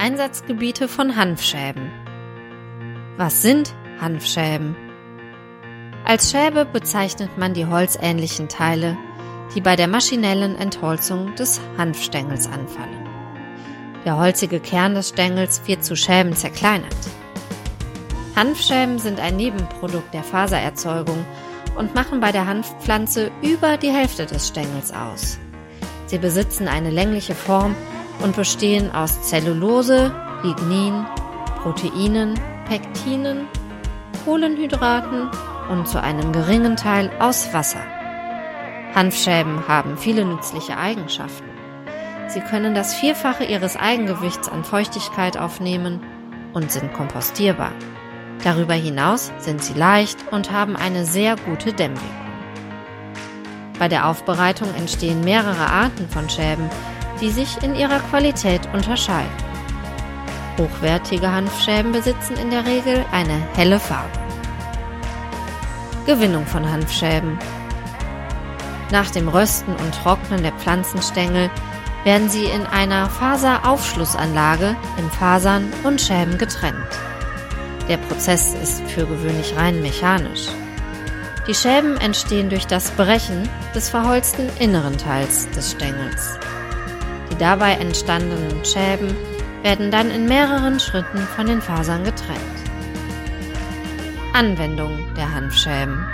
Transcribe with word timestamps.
Einsatzgebiete 0.00 0.88
von 0.88 1.14
Hanfschäben. 1.14 1.92
Was 3.18 3.42
sind 3.42 3.74
Hanfschäben? 4.00 4.74
Als 6.06 6.30
Schäbe 6.30 6.64
bezeichnet 6.64 7.36
man 7.36 7.52
die 7.52 7.66
holzähnlichen 7.66 8.48
Teile, 8.48 8.96
die 9.54 9.60
bei 9.60 9.76
der 9.76 9.88
maschinellen 9.88 10.56
Entholzung 10.56 11.34
des 11.34 11.60
Hanfstängels 11.76 12.46
anfallen. 12.46 13.06
Der 14.06 14.16
holzige 14.16 14.58
Kern 14.58 14.94
des 14.94 15.10
Stängels 15.10 15.60
wird 15.66 15.84
zu 15.84 15.94
Schäben 15.94 16.34
zerkleinert. 16.34 16.96
Hanfschäben 18.34 18.98
sind 18.98 19.20
ein 19.20 19.36
Nebenprodukt 19.36 20.14
der 20.14 20.24
Fasererzeugung 20.24 21.26
und 21.76 21.94
machen 21.94 22.20
bei 22.20 22.32
der 22.32 22.46
Hanfpflanze 22.46 23.30
über 23.42 23.76
die 23.76 23.90
Hälfte 23.90 24.24
des 24.24 24.48
Stängels 24.48 24.94
aus. 24.94 25.38
Sie 26.06 26.16
besitzen 26.16 26.68
eine 26.68 26.88
längliche 26.88 27.34
Form 27.34 27.76
und 28.22 28.36
bestehen 28.36 28.90
aus 28.94 29.22
Zellulose, 29.22 30.14
Lignin, 30.42 31.06
Proteinen, 31.62 32.34
Pektinen, 32.66 33.46
Kohlenhydraten 34.24 35.28
und 35.70 35.88
zu 35.88 36.02
einem 36.02 36.32
geringen 36.32 36.76
Teil 36.76 37.10
aus 37.18 37.52
Wasser. 37.52 37.82
Hanfschäben 38.94 39.68
haben 39.68 39.96
viele 39.96 40.24
nützliche 40.24 40.76
Eigenschaften. 40.76 41.48
Sie 42.28 42.40
können 42.40 42.74
das 42.74 42.94
Vierfache 42.94 43.44
ihres 43.44 43.76
Eigengewichts 43.76 44.48
an 44.48 44.64
Feuchtigkeit 44.64 45.36
aufnehmen 45.36 46.00
und 46.52 46.70
sind 46.70 46.92
kompostierbar. 46.92 47.72
Darüber 48.44 48.74
hinaus 48.74 49.32
sind 49.38 49.62
sie 49.62 49.74
leicht 49.74 50.18
und 50.30 50.50
haben 50.50 50.76
eine 50.76 51.04
sehr 51.04 51.36
gute 51.36 51.72
Dämmwirkung. 51.72 52.08
Bei 53.78 53.88
der 53.88 54.06
Aufbereitung 54.08 54.68
entstehen 54.74 55.22
mehrere 55.22 55.66
Arten 55.66 56.08
von 56.08 56.28
Schäben, 56.28 56.68
die 57.20 57.30
sich 57.30 57.62
in 57.62 57.74
ihrer 57.74 58.00
Qualität 58.00 58.62
unterscheiden. 58.72 59.30
Hochwertige 60.58 61.30
Hanfschäben 61.30 61.92
besitzen 61.92 62.36
in 62.36 62.50
der 62.50 62.66
Regel 62.66 63.04
eine 63.12 63.40
helle 63.54 63.78
Farbe. 63.80 64.18
Gewinnung 66.06 66.46
von 66.46 66.70
Hanfschäben. 66.70 67.38
Nach 68.90 69.10
dem 69.10 69.28
Rösten 69.28 69.76
und 69.76 69.94
Trocknen 70.02 70.42
der 70.42 70.52
Pflanzenstängel 70.52 71.50
werden 72.04 72.28
sie 72.28 72.44
in 72.44 72.66
einer 72.66 73.08
Faseraufschlussanlage 73.08 74.74
in 74.96 75.10
Fasern 75.10 75.72
und 75.84 76.00
Schäben 76.00 76.38
getrennt. 76.38 76.76
Der 77.88 77.98
Prozess 77.98 78.54
ist 78.54 78.82
für 78.90 79.06
gewöhnlich 79.06 79.54
rein 79.56 79.82
mechanisch. 79.82 80.48
Die 81.46 81.54
Schäben 81.54 81.96
entstehen 81.98 82.50
durch 82.50 82.66
das 82.66 82.90
Brechen 82.92 83.48
des 83.74 83.90
verholzten 83.90 84.48
inneren 84.58 84.96
Teils 84.96 85.50
des 85.50 85.72
Stängels. 85.72 86.38
Dabei 87.40 87.72
entstandenen 87.72 88.62
Schäben 88.66 89.16
werden 89.62 89.90
dann 89.90 90.10
in 90.10 90.26
mehreren 90.26 90.78
Schritten 90.78 91.20
von 91.34 91.46
den 91.46 91.62
Fasern 91.62 92.04
getrennt. 92.04 92.38
Anwendung 94.34 94.98
der 95.16 95.34
Hanfschäben. 95.34 96.06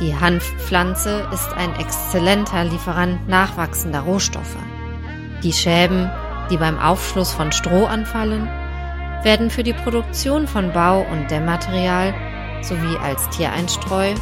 Die 0.00 0.16
Hanfpflanze 0.18 1.28
ist 1.30 1.52
ein 1.52 1.78
exzellenter 1.78 2.64
Lieferant 2.64 3.28
nachwachsender 3.28 4.00
Rohstoffe. 4.00 4.56
Die 5.42 5.52
Schäben, 5.52 6.10
die 6.50 6.56
beim 6.56 6.78
Aufschluss 6.78 7.30
von 7.30 7.52
Stroh 7.52 7.84
anfallen, 7.84 8.48
werden 9.24 9.50
für 9.50 9.62
die 9.62 9.74
Produktion 9.74 10.48
von 10.48 10.72
Bau- 10.72 11.06
und 11.12 11.30
Dämmmaterial 11.30 12.14
sowie 12.62 12.96
als 13.04 13.28
Tiereinstreu 13.28 14.14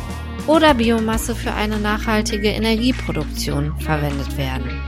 oder 0.48 0.74
Biomasse 0.74 1.36
für 1.36 1.52
eine 1.52 1.78
nachhaltige 1.78 2.48
Energieproduktion 2.48 3.78
verwendet 3.78 4.36
werden. 4.36 4.87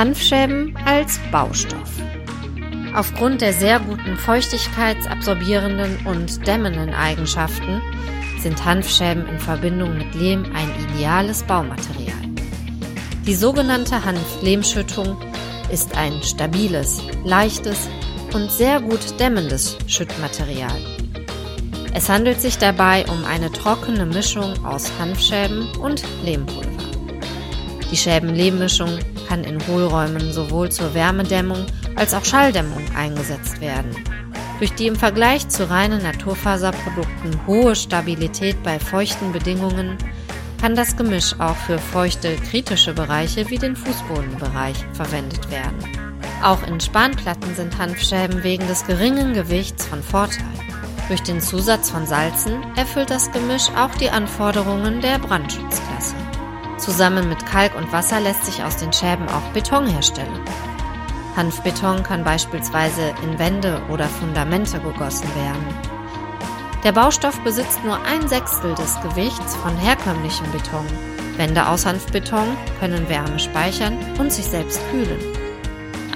Hanfschäben 0.00 0.74
als 0.86 1.20
Baustoff. 1.30 1.90
Aufgrund 2.94 3.42
der 3.42 3.52
sehr 3.52 3.80
guten 3.80 4.16
feuchtigkeitsabsorbierenden 4.16 6.06
und 6.06 6.46
dämmenden 6.46 6.94
Eigenschaften 6.94 7.82
sind 8.38 8.64
Hanfschäben 8.64 9.28
in 9.28 9.38
Verbindung 9.38 9.98
mit 9.98 10.14
Lehm 10.14 10.46
ein 10.54 10.70
ideales 10.88 11.42
Baumaterial. 11.42 12.16
Die 13.26 13.34
sogenannte 13.34 14.02
Hanflehmschüttung 14.02 15.18
ist 15.70 15.94
ein 15.98 16.22
stabiles, 16.22 17.02
leichtes 17.26 17.86
und 18.32 18.50
sehr 18.50 18.80
gut 18.80 19.20
dämmendes 19.20 19.76
Schüttmaterial. 19.86 20.80
Es 21.92 22.08
handelt 22.08 22.40
sich 22.40 22.56
dabei 22.56 23.04
um 23.04 23.22
eine 23.26 23.52
trockene 23.52 24.06
Mischung 24.06 24.64
aus 24.64 24.90
Hanfschäben 24.98 25.68
und 25.76 26.02
Lehmpulver. 26.24 26.70
Die 27.92 27.96
Schäben-Lehmmischung 27.98 28.98
kann 29.30 29.44
in 29.44 29.64
Hohlräumen 29.68 30.32
sowohl 30.32 30.72
zur 30.72 30.92
Wärmedämmung 30.92 31.64
als 31.94 32.14
auch 32.14 32.24
Schalldämmung 32.24 32.82
eingesetzt 32.96 33.60
werden. 33.60 33.94
Durch 34.58 34.72
die 34.74 34.88
im 34.88 34.96
Vergleich 34.96 35.48
zu 35.48 35.70
reinen 35.70 36.02
Naturfaserprodukten 36.02 37.46
hohe 37.46 37.76
Stabilität 37.76 38.60
bei 38.64 38.80
feuchten 38.80 39.30
Bedingungen 39.30 39.96
kann 40.60 40.74
das 40.74 40.96
Gemisch 40.96 41.38
auch 41.38 41.54
für 41.54 41.78
feuchte 41.78 42.34
kritische 42.50 42.92
Bereiche 42.92 43.48
wie 43.50 43.58
den 43.58 43.76
Fußbodenbereich 43.76 44.84
verwendet 44.94 45.48
werden. 45.48 45.78
Auch 46.42 46.66
in 46.66 46.80
Spanplatten 46.80 47.54
sind 47.54 47.78
Hanfschäben 47.78 48.42
wegen 48.42 48.66
des 48.66 48.84
geringen 48.84 49.32
Gewichts 49.32 49.86
von 49.86 50.02
Vorteil. 50.02 50.44
Durch 51.06 51.22
den 51.22 51.40
Zusatz 51.40 51.88
von 51.88 52.04
Salzen 52.04 52.64
erfüllt 52.76 53.10
das 53.10 53.30
Gemisch 53.30 53.68
auch 53.76 53.94
die 53.94 54.10
Anforderungen 54.10 55.00
der 55.00 55.20
Brandschutzklasse. 55.20 56.16
Zusammen 56.90 57.28
mit 57.28 57.46
Kalk 57.46 57.76
und 57.76 57.92
Wasser 57.92 58.18
lässt 58.18 58.46
sich 58.46 58.64
aus 58.64 58.76
den 58.76 58.92
Schäben 58.92 59.28
auch 59.28 59.52
Beton 59.52 59.86
herstellen. 59.86 60.40
Hanfbeton 61.36 62.02
kann 62.02 62.24
beispielsweise 62.24 63.14
in 63.22 63.38
Wände 63.38 63.80
oder 63.88 64.06
Fundamente 64.06 64.80
gegossen 64.80 65.28
werden. 65.36 65.64
Der 66.82 66.90
Baustoff 66.90 67.38
besitzt 67.44 67.84
nur 67.84 68.04
ein 68.06 68.26
Sechstel 68.26 68.74
des 68.74 69.00
Gewichts 69.02 69.54
von 69.54 69.76
herkömmlichem 69.76 70.50
Beton. 70.50 70.84
Wände 71.36 71.68
aus 71.68 71.86
Hanfbeton 71.86 72.56
können 72.80 73.08
Wärme 73.08 73.38
speichern 73.38 73.96
und 74.18 74.32
sich 74.32 74.46
selbst 74.46 74.80
kühlen. 74.90 75.20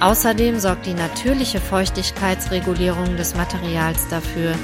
Außerdem 0.01 0.59
sorgt 0.59 0.87
die 0.87 0.93
natürliche 0.93 1.61
Feuchtigkeitsregulierung 1.61 3.15
des 3.15 3.33
Materials 3.33 4.09
dafür, 4.09 4.55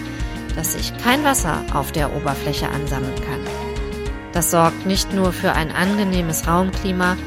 dass 0.57 0.73
sich 0.73 0.91
kein 0.97 1.23
Wasser 1.23 1.63
auf 1.73 1.93
der 1.93 2.13
Oberfläche 2.13 2.67
ansammeln 2.67 3.15
kann. 3.15 3.60
Das 4.33 4.51
sorgt 4.51 4.85
nicht 4.85 5.13
nur 5.13 5.33
für 5.33 5.53
ein 5.53 5.71
angenehmes 5.71 6.47
Raumklima, 6.47 7.17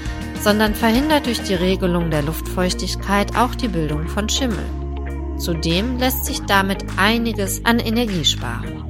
sondern 0.40 0.74
verhindert 0.74 1.26
durch 1.26 1.42
die 1.42 1.54
Regelung 1.54 2.10
der 2.10 2.22
Luftfeuchtigkeit 2.22 3.36
auch 3.36 3.54
die 3.54 3.68
Bildung 3.68 4.08
von 4.08 4.28
Schimmel. 4.28 4.64
Zudem 5.38 5.98
lässt 5.98 6.24
sich 6.24 6.40
damit 6.42 6.84
einiges 6.96 7.64
an 7.64 7.78
Energie 7.78 8.24
sparen. 8.24 8.84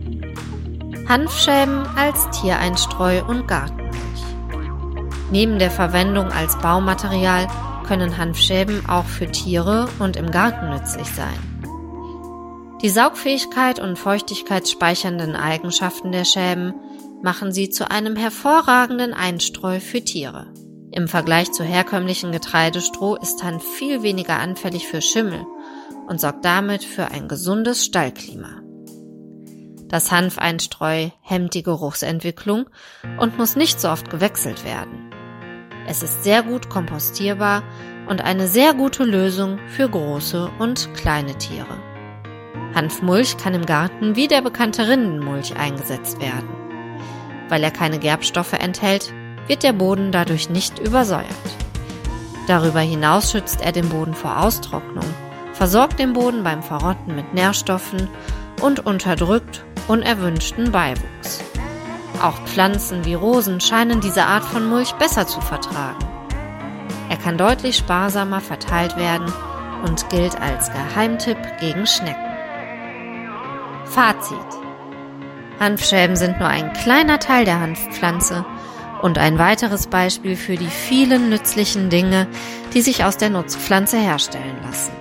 Hanfschäben 1.09 1.87
als 1.97 2.29
Tiereinstreu 2.31 3.23
und 3.25 3.47
Gartenmilch. 3.47 3.95
Neben 5.31 5.59
der 5.59 5.71
Verwendung 5.71 6.27
als 6.33 6.57
Baumaterial 6.59 7.47
können 7.87 8.17
Hanfschäben 8.17 8.89
auch 8.89 9.05
für 9.05 9.31
Tiere 9.31 9.89
und 9.99 10.17
im 10.17 10.31
Garten 10.31 10.71
nützlich 10.71 11.09
sein. 11.09 11.55
Die 12.83 12.89
Saugfähigkeit 12.89 13.79
und 13.79 13.99
feuchtigkeitsspeichernden 13.99 15.37
Eigenschaften 15.37 16.13
der 16.13 16.25
Schäben 16.25 16.75
machen 17.25 17.53
sie 17.53 17.71
zu 17.71 17.91
einem 17.91 18.17
hervorragenden 18.17 19.15
Einstreu 19.15 19.81
für 19.81 20.03
Tiere. 20.05 20.47
Im 20.93 21.09
Vergleich 21.09 21.51
zu 21.53 21.65
herkömmlichen 21.65 22.33
Getreidestroh 22.33 23.17
ist 23.17 23.43
Hanf 23.43 23.65
viel 23.65 24.03
weniger 24.03 24.39
anfällig 24.39 24.87
für 24.87 25.01
Schimmel 25.01 25.47
und 26.07 26.21
sorgt 26.21 26.45
damit 26.45 26.85
für 26.85 27.07
ein 27.07 27.27
gesundes 27.27 27.83
Stallklima. 27.83 28.61
Das 29.89 30.13
Hanfeinstreu 30.13 31.09
hemmt 31.23 31.55
die 31.55 31.63
Geruchsentwicklung 31.63 32.67
und 33.19 33.39
muss 33.39 33.57
nicht 33.57 33.81
so 33.81 33.89
oft 33.89 34.11
gewechselt 34.11 34.63
werden. 34.67 35.11
Es 35.89 36.03
ist 36.03 36.25
sehr 36.25 36.43
gut 36.43 36.69
kompostierbar 36.69 37.63
und 38.07 38.23
eine 38.23 38.49
sehr 38.49 38.75
gute 38.75 39.05
Lösung 39.05 39.59
für 39.69 39.89
große 39.89 40.51
und 40.59 40.93
kleine 40.93 41.39
Tiere. 41.39 41.81
Hanfmulch 42.75 43.39
kann 43.39 43.55
im 43.55 43.65
Garten 43.65 44.15
wie 44.15 44.29
der 44.29 44.43
bekannte 44.43 44.89
Rindenmulch 44.89 45.57
eingesetzt 45.57 46.21
werden. 46.21 46.64
Weil 47.49 47.63
er 47.63 47.71
keine 47.71 47.99
Gerbstoffe 47.99 48.55
enthält, 48.55 49.13
wird 49.47 49.63
der 49.63 49.73
Boden 49.73 50.13
dadurch 50.13 50.51
nicht 50.51 50.79
übersäuert. 50.79 51.27
Darüber 52.47 52.81
hinaus 52.81 53.31
schützt 53.33 53.61
er 53.63 53.73
den 53.73 53.89
Boden 53.89 54.15
vor 54.15 54.39
Austrocknung, 54.41 55.05
versorgt 55.53 55.99
den 55.99 56.13
Boden 56.13 56.43
beim 56.43 56.63
Verrotten 56.63 57.15
mit 57.15 57.33
Nährstoffen 57.35 58.09
und 58.61 58.85
unterdrückt 58.85 59.65
unerwünschten 59.89 60.73
Beiwuchs. 60.73 61.43
Auch 62.23 62.39
Pflanzen 62.45 63.05
wie 63.05 63.15
Rosen 63.15 63.61
scheinen 63.61 64.01
diese 64.01 64.25
Art 64.25 64.45
von 64.45 64.67
Mulch 64.69 64.93
besser 64.95 65.27
zu 65.27 65.41
vertragen. 65.41 66.05
Er 67.09 67.17
kann 67.17 67.37
deutlich 67.37 67.77
sparsamer 67.77 68.41
verteilt 68.41 68.97
werden 68.97 69.31
und 69.85 70.09
gilt 70.09 70.41
als 70.41 70.71
Geheimtipp 70.71 71.39
gegen 71.61 71.87
Schnecken. 71.87 72.33
Fazit 73.85 74.39
Hanfschäben 75.61 76.17
sind 76.17 76.39
nur 76.41 76.49
ein 76.49 76.73
kleiner 76.73 77.19
Teil 77.19 77.45
der 77.45 77.61
Hanfpflanze 77.61 78.45
Und 79.03 79.19
ein 79.19 79.39
weiteres 79.39 79.87
Beispiel 79.87 80.35
für 80.35 80.57
die 80.57 80.69
vielen 80.69 81.29
nützlichen 81.29 81.91
Dinge, 81.91 82.27
die 82.73 82.81
sich 82.81 83.05
aus 83.05 83.17
der 83.17 83.31
Nutzpflanze 83.31 83.99
herstellen 83.99 84.57
lassen. 84.63 84.93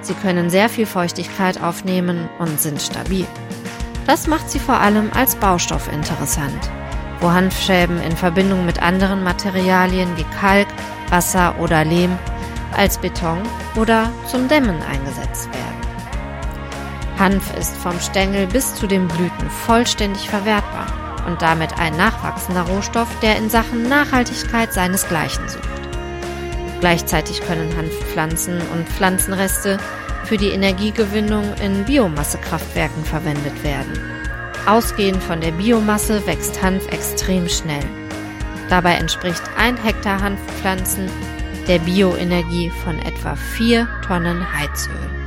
Sie 0.00 0.14
können 0.14 0.50
sehr 0.50 0.68
viel 0.68 0.86
Feuchtigkeit 0.86 1.62
aufnehmen 1.62 2.28
und 2.38 2.60
sind 2.60 2.82
stabil. 2.82 3.26
Das 4.06 4.26
macht 4.26 4.50
sie 4.50 4.58
vor 4.58 4.80
allem 4.80 5.10
als 5.14 5.36
Baustoff 5.36 5.90
interessant, 5.92 6.70
wo 7.20 7.30
Hanfschäben 7.30 8.02
in 8.02 8.16
Verbindung 8.16 8.66
mit 8.66 8.82
anderen 8.82 9.22
Materialien 9.22 10.08
wie 10.16 10.26
Kalk, 10.40 10.66
Wasser 11.08 11.54
oder 11.60 11.84
Lehm 11.84 12.18
als 12.76 12.98
Beton 12.98 13.42
oder 13.76 14.10
zum 14.26 14.48
Dämmen 14.48 14.82
eingesetzt 14.82 15.48
werden. 15.52 15.71
Hanf 17.22 17.56
ist 17.56 17.76
vom 17.76 18.00
Stängel 18.00 18.48
bis 18.48 18.74
zu 18.74 18.88
den 18.88 19.06
Blüten 19.06 19.48
vollständig 19.48 20.28
verwertbar 20.28 20.86
und 21.24 21.40
damit 21.40 21.78
ein 21.78 21.96
nachwachsender 21.96 22.62
Rohstoff, 22.62 23.06
der 23.20 23.36
in 23.36 23.48
Sachen 23.48 23.88
Nachhaltigkeit 23.88 24.72
seinesgleichen 24.72 25.48
sucht. 25.48 25.62
Gleichzeitig 26.80 27.40
können 27.42 27.76
Hanfpflanzen 27.76 28.60
und 28.72 28.88
Pflanzenreste 28.88 29.78
für 30.24 30.36
die 30.36 30.48
Energiegewinnung 30.48 31.54
in 31.64 31.84
Biomassekraftwerken 31.84 33.04
verwendet 33.04 33.62
werden. 33.62 34.00
Ausgehend 34.66 35.22
von 35.22 35.40
der 35.40 35.52
Biomasse 35.52 36.26
wächst 36.26 36.60
Hanf 36.60 36.88
extrem 36.88 37.48
schnell. 37.48 37.84
Dabei 38.68 38.94
entspricht 38.94 39.42
ein 39.56 39.76
Hektar 39.76 40.20
Hanfpflanzen 40.20 41.08
der 41.68 41.78
Bioenergie 41.78 42.72
von 42.82 42.98
etwa 42.98 43.36
4 43.36 43.86
Tonnen 44.08 44.44
Heizöl. 44.52 45.21